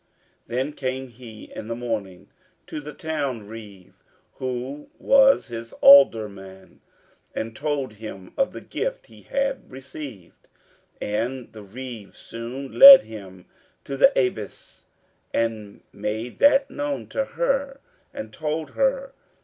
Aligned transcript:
Then 0.47 0.73
came 0.73 1.09
he 1.09 1.51
in 1.55 1.67
the 1.67 1.75
morning 1.75 2.31
to 2.65 2.79
the 2.79 2.91
town 2.91 3.45
reeve, 3.47 3.93
who 4.37 4.89
was 4.97 5.49
his 5.49 5.73
aldorman, 5.73 6.79
and 7.35 7.55
told 7.55 7.93
him 7.93 8.33
of 8.35 8.51
the 8.51 8.61
gift 8.61 9.05
he 9.05 9.21
had 9.21 9.71
received. 9.71 10.47
And 10.99 11.53
the 11.53 11.61
reeve 11.61 12.17
soon 12.17 12.71
led 12.79 13.03
him 13.03 13.45
to 13.83 13.95
the 13.95 14.09
abbess, 14.17 14.85
and 15.35 15.83
made 15.93 16.39
that 16.39 16.71
known 16.71 17.05
to 17.09 17.23
her 17.23 17.79
and 18.11 18.33
told 18.33 18.71
her. 18.71 19.13